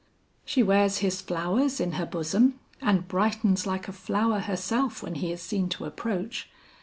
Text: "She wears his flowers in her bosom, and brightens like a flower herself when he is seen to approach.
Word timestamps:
"She 0.43 0.63
wears 0.63 0.97
his 0.97 1.21
flowers 1.21 1.79
in 1.79 1.91
her 1.91 2.07
bosom, 2.07 2.59
and 2.81 3.07
brightens 3.07 3.67
like 3.67 3.87
a 3.87 3.91
flower 3.93 4.39
herself 4.39 5.03
when 5.03 5.13
he 5.13 5.31
is 5.31 5.43
seen 5.43 5.69
to 5.77 5.85
approach. 5.85 6.49